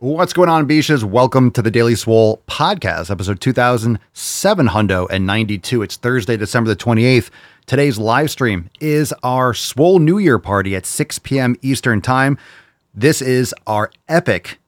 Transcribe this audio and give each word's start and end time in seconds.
What's 0.00 0.32
going 0.32 0.48
on, 0.48 0.66
Beaches? 0.66 1.04
Welcome 1.04 1.50
to 1.50 1.60
the 1.60 1.72
Daily 1.72 1.96
Swole 1.96 2.40
podcast, 2.46 3.10
episode 3.10 3.40
2792. 3.40 5.82
It's 5.82 5.96
Thursday, 5.96 6.36
December 6.36 6.70
the 6.70 6.76
28th. 6.76 7.30
Today's 7.66 7.98
live 7.98 8.30
stream 8.30 8.70
is 8.78 9.12
our 9.24 9.52
Swole 9.52 9.98
New 9.98 10.18
Year 10.18 10.38
party 10.38 10.76
at 10.76 10.86
6 10.86 11.18
p.m. 11.18 11.56
Eastern 11.62 12.00
Time. 12.00 12.38
This 12.94 13.20
is 13.20 13.52
our 13.66 13.90
epic 14.08 14.60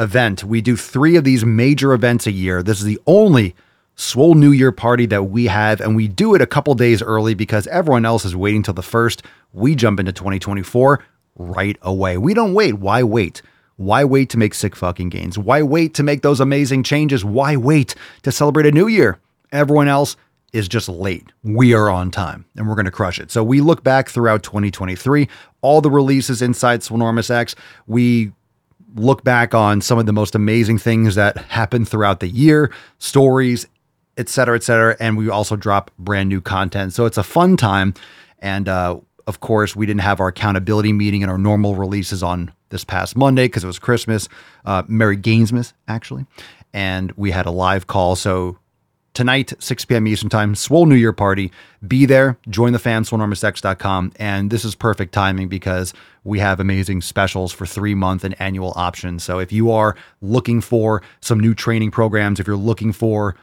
event. 0.00 0.42
We 0.42 0.60
do 0.60 0.76
three 0.76 1.14
of 1.14 1.22
these 1.22 1.44
major 1.44 1.92
events 1.92 2.26
a 2.26 2.32
year. 2.32 2.60
This 2.60 2.80
is 2.80 2.86
the 2.86 2.98
only 3.06 3.54
Swole 3.94 4.34
New 4.34 4.50
Year 4.50 4.72
party 4.72 5.06
that 5.06 5.22
we 5.22 5.46
have, 5.46 5.80
and 5.80 5.94
we 5.94 6.08
do 6.08 6.34
it 6.34 6.42
a 6.42 6.46
couple 6.46 6.74
days 6.74 7.02
early 7.02 7.34
because 7.34 7.68
everyone 7.68 8.04
else 8.04 8.24
is 8.24 8.34
waiting 8.34 8.64
till 8.64 8.74
the 8.74 8.82
first. 8.82 9.22
We 9.52 9.76
jump 9.76 10.00
into 10.00 10.10
2024 10.10 11.04
right 11.36 11.78
away. 11.82 12.18
We 12.18 12.34
don't 12.34 12.52
wait. 12.52 12.74
Why 12.74 13.04
wait? 13.04 13.42
Why 13.76 14.04
wait 14.04 14.30
to 14.30 14.38
make 14.38 14.54
sick 14.54 14.74
fucking 14.74 15.10
gains? 15.10 15.38
Why 15.38 15.62
wait 15.62 15.94
to 15.94 16.02
make 16.02 16.22
those 16.22 16.40
amazing 16.40 16.82
changes? 16.82 17.24
Why 17.24 17.56
wait 17.56 17.94
to 18.22 18.32
celebrate 18.32 18.66
a 18.66 18.72
new 18.72 18.86
year? 18.86 19.18
Everyone 19.52 19.88
else 19.88 20.16
is 20.52 20.68
just 20.68 20.88
late. 20.88 21.30
We 21.42 21.74
are 21.74 21.90
on 21.90 22.10
time 22.10 22.46
and 22.56 22.66
we're 22.66 22.74
going 22.74 22.86
to 22.86 22.90
crush 22.90 23.18
it. 23.18 23.30
So 23.30 23.44
we 23.44 23.60
look 23.60 23.84
back 23.84 24.08
throughout 24.08 24.42
2023, 24.42 25.28
all 25.60 25.80
the 25.80 25.90
releases 25.90 26.40
inside 26.40 26.80
Swolenormous 26.80 27.30
X. 27.30 27.54
We 27.86 28.32
look 28.94 29.22
back 29.24 29.54
on 29.54 29.82
some 29.82 29.98
of 29.98 30.06
the 30.06 30.12
most 30.12 30.34
amazing 30.34 30.78
things 30.78 31.14
that 31.16 31.36
happened 31.36 31.88
throughout 31.88 32.20
the 32.20 32.28
year, 32.28 32.72
stories, 32.98 33.66
et 34.16 34.30
cetera, 34.30 34.56
et 34.56 34.62
cetera. 34.62 34.96
And 34.98 35.18
we 35.18 35.28
also 35.28 35.56
drop 35.56 35.90
brand 35.98 36.30
new 36.30 36.40
content. 36.40 36.94
So 36.94 37.04
it's 37.04 37.18
a 37.18 37.22
fun 37.22 37.58
time. 37.58 37.92
And 38.38 38.68
uh, 38.68 39.00
of 39.26 39.40
course, 39.40 39.76
we 39.76 39.84
didn't 39.84 40.00
have 40.00 40.20
our 40.20 40.28
accountability 40.28 40.94
meeting 40.94 41.22
and 41.22 41.30
our 41.30 41.38
normal 41.38 41.74
releases 41.74 42.22
on 42.22 42.52
this 42.68 42.84
past 42.84 43.16
Monday 43.16 43.46
because 43.46 43.64
it 43.64 43.68
was 43.68 43.78
Christmas. 43.78 44.28
Uh, 44.64 44.82
Merry 44.88 45.16
actually. 45.88 46.26
And 46.72 47.12
we 47.12 47.30
had 47.30 47.46
a 47.46 47.50
live 47.50 47.86
call. 47.86 48.16
So 48.16 48.58
tonight, 49.14 49.52
6 49.58 49.86
p.m. 49.86 50.06
Eastern 50.06 50.28
Time, 50.28 50.54
Swole 50.54 50.84
New 50.84 50.94
Year 50.94 51.12
party. 51.12 51.50
Be 51.86 52.04
there, 52.04 52.36
join 52.50 52.72
the 52.72 52.78
fam, 52.78 53.02
swolenormousx.com. 53.02 54.12
And 54.16 54.50
this 54.50 54.64
is 54.64 54.74
perfect 54.74 55.14
timing 55.14 55.48
because 55.48 55.94
we 56.22 56.38
have 56.40 56.60
amazing 56.60 57.00
specials 57.00 57.50
for 57.50 57.64
three 57.64 57.94
month 57.94 58.24
and 58.24 58.38
annual 58.40 58.74
options. 58.76 59.24
So 59.24 59.38
if 59.38 59.52
you 59.52 59.70
are 59.70 59.96
looking 60.20 60.60
for 60.60 61.02
some 61.20 61.40
new 61.40 61.54
training 61.54 61.92
programs, 61.92 62.40
if 62.40 62.46
you're 62.46 62.56
looking 62.56 62.92
for 62.92 63.36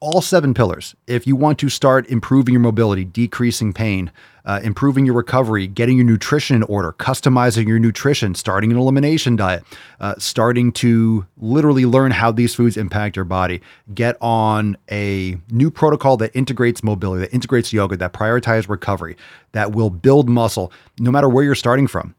all 0.00 0.20
seven 0.20 0.54
pillars. 0.54 0.94
If 1.06 1.26
you 1.26 1.36
want 1.36 1.58
to 1.60 1.68
start 1.68 2.08
improving 2.08 2.52
your 2.52 2.60
mobility, 2.60 3.04
decreasing 3.04 3.72
pain, 3.72 4.10
uh, 4.44 4.60
improving 4.62 5.06
your 5.06 5.14
recovery, 5.14 5.66
getting 5.66 5.96
your 5.96 6.04
nutrition 6.04 6.56
in 6.56 6.62
order, 6.64 6.92
customizing 6.92 7.66
your 7.66 7.78
nutrition, 7.78 8.34
starting 8.34 8.70
an 8.70 8.76
elimination 8.76 9.36
diet, 9.36 9.64
uh, 10.00 10.14
starting 10.18 10.72
to 10.72 11.26
literally 11.38 11.86
learn 11.86 12.10
how 12.10 12.30
these 12.30 12.54
foods 12.54 12.76
impact 12.76 13.16
your 13.16 13.24
body, 13.24 13.62
get 13.94 14.16
on 14.20 14.76
a 14.90 15.38
new 15.50 15.70
protocol 15.70 16.16
that 16.18 16.30
integrates 16.36 16.82
mobility, 16.82 17.22
that 17.22 17.32
integrates 17.32 17.72
yoga, 17.72 17.96
that 17.96 18.12
prioritizes 18.12 18.68
recovery, 18.68 19.16
that 19.52 19.72
will 19.72 19.90
build 19.90 20.28
muscle, 20.28 20.70
no 20.98 21.10
matter 21.10 21.28
where 21.28 21.44
you're 21.44 21.54
starting 21.54 21.86
from. 21.86 22.14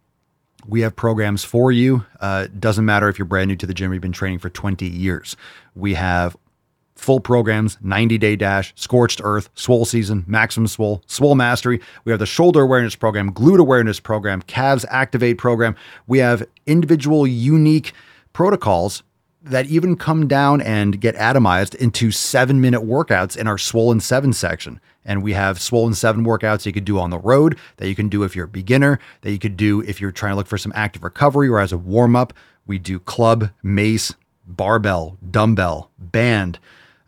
We 0.67 0.81
have 0.81 0.95
programs 0.95 1.43
for 1.43 1.71
you. 1.71 2.05
Uh, 2.19 2.47
doesn't 2.59 2.85
matter 2.85 3.07
if 3.07 3.19
you're 3.19 3.27
brand 3.27 3.49
new 3.49 3.55
to 3.57 3.67
the 3.67 3.73
gym, 3.73 3.93
you've 3.93 4.01
been 4.01 4.11
training 4.11 4.39
for 4.39 4.49
20 4.49 4.87
years. 4.87 5.37
We 5.75 5.93
have 5.93 6.35
full 6.95 7.19
programs 7.19 7.77
90 7.81 8.17
day 8.17 8.35
dash, 8.35 8.73
scorched 8.75 9.21
earth, 9.23 9.49
swole 9.55 9.85
season, 9.85 10.23
maximum 10.27 10.67
swole, 10.67 11.03
swole 11.07 11.35
mastery. 11.35 11.79
We 12.03 12.11
have 12.11 12.19
the 12.19 12.25
shoulder 12.25 12.61
awareness 12.61 12.95
program, 12.95 13.31
glute 13.33 13.59
awareness 13.59 13.99
program, 13.99 14.41
calves 14.43 14.85
activate 14.89 15.37
program. 15.37 15.75
We 16.07 16.19
have 16.19 16.47
individual 16.65 17.27
unique 17.27 17.93
protocols 18.33 19.03
that 19.43 19.67
even 19.67 19.95
come 19.95 20.27
down 20.27 20.59
and 20.61 20.99
get 20.99 21.15
atomized 21.15 21.75
into 21.75 22.09
seven 22.09 22.59
minute 22.59 22.81
workouts 22.81 23.37
in 23.37 23.47
our 23.47 23.59
swollen 23.59 23.99
seven 23.99 24.33
section. 24.33 24.79
And 25.07 25.21
we 25.21 25.33
have 25.33 25.61
swollen 25.61 25.93
seven 25.93 26.25
workouts 26.25 26.65
you 26.65 26.73
could 26.73 26.85
do 26.85 26.97
on 26.97 27.11
the 27.11 27.19
road, 27.19 27.59
that 27.77 27.87
you 27.87 27.93
can 27.93 28.09
do 28.09 28.23
if 28.23 28.35
you're 28.35 28.45
a 28.45 28.47
beginner, 28.47 28.99
that 29.21 29.31
you 29.31 29.37
could 29.37 29.55
do 29.55 29.81
if 29.81 30.01
you're 30.01 30.11
trying 30.11 30.31
to 30.31 30.37
look 30.37 30.47
for 30.47 30.57
some 30.57 30.73
active 30.73 31.03
recovery 31.03 31.47
or 31.47 31.59
as 31.59 31.71
a 31.71 31.77
warm 31.77 32.15
up. 32.15 32.33
We 32.65 32.79
do 32.79 32.99
club, 32.99 33.51
mace, 33.61 34.15
barbell, 34.47 35.19
dumbbell, 35.29 35.91
band 35.99 36.57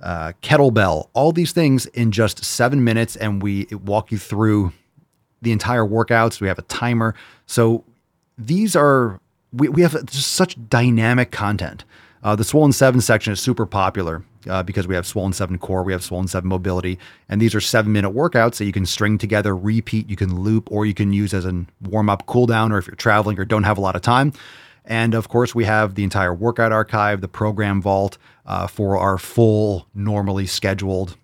uh, 0.01 0.33
kettlebell, 0.41 1.09
all 1.13 1.31
these 1.31 1.51
things 1.51 1.85
in 1.87 2.11
just 2.11 2.43
seven 2.43 2.83
minutes. 2.83 3.15
And 3.15 3.41
we 3.41 3.65
walk 3.71 4.11
you 4.11 4.17
through 4.17 4.73
the 5.41 5.51
entire 5.51 5.85
workouts. 5.85 6.41
We 6.41 6.47
have 6.47 6.59
a 6.59 6.63
timer. 6.63 7.15
So 7.45 7.83
these 8.37 8.75
are, 8.75 9.19
we, 9.53 9.69
we 9.69 9.81
have 9.81 10.05
just 10.05 10.31
such 10.31 10.57
dynamic 10.69 11.31
content. 11.31 11.83
Uh, 12.23 12.35
the 12.35 12.43
Swollen 12.43 12.71
7 12.71 12.99
section 12.99 13.31
is 13.31 13.39
super 13.39 13.65
popular 13.65 14.23
uh, 14.49 14.63
because 14.63 14.87
we 14.87 14.95
have 14.95 15.05
Swollen 15.05 15.33
7 15.33 15.57
core, 15.59 15.83
we 15.83 15.93
have 15.93 16.03
Swollen 16.03 16.27
7 16.27 16.47
mobility, 16.47 16.97
and 17.29 17.41
these 17.41 17.53
are 17.53 17.61
seven 17.61 17.91
minute 17.91 18.11
workouts 18.11 18.57
that 18.57 18.65
you 18.65 18.71
can 18.71 18.85
string 18.85 19.17
together, 19.17 19.55
repeat, 19.55 20.09
you 20.09 20.15
can 20.15 20.41
loop, 20.41 20.71
or 20.71 20.85
you 20.85 20.93
can 20.93 21.13
use 21.13 21.33
as 21.33 21.45
a 21.45 21.65
warm 21.81 22.09
up, 22.09 22.25
cool 22.25 22.45
down, 22.45 22.71
or 22.71 22.77
if 22.77 22.87
you're 22.87 22.95
traveling 22.95 23.39
or 23.39 23.45
don't 23.45 23.63
have 23.63 23.77
a 23.77 23.81
lot 23.81 23.95
of 23.95 24.01
time. 24.01 24.33
And 24.87 25.13
of 25.13 25.27
course, 25.27 25.53
we 25.53 25.65
have 25.65 25.95
the 25.95 26.03
entire 26.03 26.33
workout 26.33 26.71
archive, 26.71 27.19
the 27.19 27.27
program 27.27 27.81
vault 27.81 28.17
uh, 28.45 28.67
for 28.67 28.97
our 28.97 29.17
full, 29.17 29.85
normally 29.93 30.47
scheduled, 30.47 31.17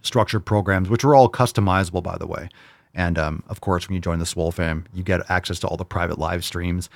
structured 0.00 0.46
programs, 0.46 0.88
which 0.88 1.04
are 1.04 1.14
all 1.14 1.30
customizable, 1.30 2.02
by 2.02 2.16
the 2.16 2.26
way. 2.26 2.48
And 2.94 3.18
um, 3.18 3.42
of 3.48 3.60
course, 3.60 3.86
when 3.86 3.94
you 3.94 4.00
join 4.00 4.18
the 4.18 4.26
Swole 4.26 4.50
fam, 4.50 4.86
you 4.94 5.02
get 5.02 5.30
access 5.30 5.58
to 5.60 5.68
all 5.68 5.76
the 5.76 5.84
private 5.84 6.18
live 6.18 6.42
streams, 6.42 6.88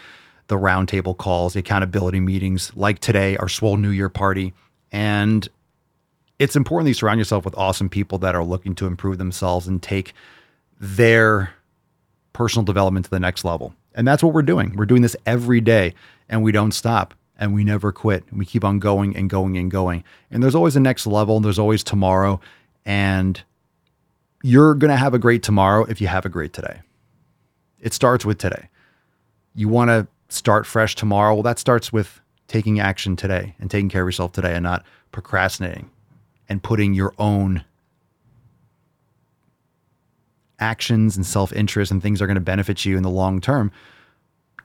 the 0.47 0.57
roundtable 0.57 1.15
calls, 1.15 1.53
the 1.53 1.61
accountability 1.61 2.21
meetings, 2.21 2.73
like 2.75 3.01
today, 3.01 3.37
our 3.37 3.49
Swole 3.49 3.77
New 3.77 3.91
Year 3.91 4.09
party. 4.09 4.55
And 4.91 5.47
it's 6.39 6.57
important 6.57 6.87
that 6.87 6.91
you 6.91 6.95
surround 6.95 7.19
yourself 7.19 7.45
with 7.45 7.55
awesome 7.59 7.91
people 7.91 8.17
that 8.19 8.35
are 8.35 8.43
looking 8.43 8.75
to 8.77 8.87
improve 8.87 9.19
themselves 9.19 9.69
and 9.69 9.83
take 9.83 10.15
their 10.81 11.53
personal 12.33 12.65
development 12.65 13.05
to 13.05 13.11
the 13.11 13.21
next 13.21 13.45
level. 13.45 13.75
And 13.95 14.07
that's 14.07 14.23
what 14.23 14.33
we're 14.33 14.43
doing. 14.43 14.75
We're 14.77 14.87
doing 14.87 15.03
this 15.03 15.17
every 15.27 15.61
day 15.61 15.95
and 16.29 16.43
we 16.43 16.53
don't 16.53 16.73
stop 16.73 17.15
and 17.39 17.55
we 17.55 17.65
never 17.65 17.91
quit. 17.91 18.25
We 18.33 18.45
keep 18.45 18.65
on 18.65 18.79
going 18.79 19.17
and 19.17 19.29
going 19.29 19.57
and 19.57 19.71
going. 19.71 20.05
And 20.31 20.43
there's 20.43 20.55
always 20.55 20.77
a 20.77 20.81
next 20.81 21.07
level 21.07 21.37
and 21.37 21.45
there's 21.45 21.59
always 21.59 21.83
tomorrow. 21.83 22.41
And 22.85 23.41
you're 24.43 24.75
going 24.75 24.91
to 24.91 24.97
have 24.97 25.15
a 25.15 25.19
great 25.19 25.43
tomorrow 25.43 25.85
if 25.85 26.01
you 26.01 26.07
have 26.07 26.25
a 26.25 26.29
great 26.29 26.53
today. 26.53 26.81
It 27.81 27.95
starts 27.95 28.25
with 28.25 28.39
today. 28.39 28.69
You 29.55 29.69
want 29.69 29.89
to 29.89 30.07
start 30.29 30.67
fresh 30.67 30.95
tomorrow. 30.95 31.35
Well, 31.35 31.43
that 31.43 31.59
starts 31.59 31.93
with 31.93 32.21
taking 32.47 32.79
action 32.79 33.17
today 33.17 33.55
and 33.59 33.71
taking 33.71 33.89
care 33.89 34.03
of 34.03 34.09
yourself 34.09 34.33
today 34.33 34.55
and 34.55 34.63
not 34.63 34.85
procrastinating 35.13 35.91
and 36.49 36.63
putting 36.63 36.95
your 36.95 37.15
own 37.19 37.65
actions 40.61 41.17
and 41.17 41.27
self 41.27 41.53
interest 41.53 41.91
and 41.91 42.03
things 42.03 42.19
that 42.19 42.25
are 42.25 42.29
going 42.29 42.35
to 42.37 42.41
benefit 42.41 42.85
you 42.85 42.97
in 42.97 43.03
the 43.03 43.11
long 43.11 43.41
term, 43.41 43.71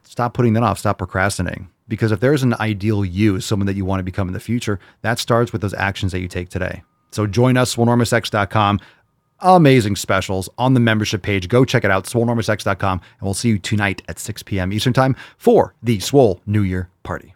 stop 0.03 0.33
putting 0.33 0.53
that 0.53 0.63
off. 0.63 0.79
Stop 0.79 0.97
procrastinating. 0.97 1.69
Because 1.87 2.11
if 2.11 2.19
there's 2.19 2.43
an 2.43 2.55
ideal 2.55 3.05
you, 3.05 3.39
someone 3.39 3.67
that 3.67 3.75
you 3.75 3.85
want 3.85 3.99
to 3.99 4.03
become 4.03 4.27
in 4.27 4.33
the 4.33 4.39
future, 4.39 4.79
that 5.01 5.19
starts 5.19 5.51
with 5.51 5.61
those 5.61 5.73
actions 5.75 6.11
that 6.11 6.19
you 6.19 6.27
take 6.27 6.49
today. 6.49 6.83
So 7.11 7.27
join 7.27 7.57
us, 7.57 7.75
swolenormousx.com. 7.75 8.79
Amazing 9.41 9.95
specials 9.97 10.49
on 10.57 10.73
the 10.73 10.79
membership 10.79 11.21
page. 11.21 11.47
Go 11.47 11.63
check 11.63 11.83
it 11.83 11.91
out, 11.91 12.05
swolenormousx.com. 12.05 12.99
And 12.99 13.21
we'll 13.21 13.33
see 13.33 13.49
you 13.49 13.59
tonight 13.59 14.01
at 14.07 14.17
6 14.17 14.43
p.m. 14.43 14.73
Eastern 14.73 14.93
Time 14.93 15.15
for 15.37 15.75
the 15.83 15.99
Swole 15.99 16.41
New 16.47 16.63
Year 16.63 16.89
Party. 17.03 17.34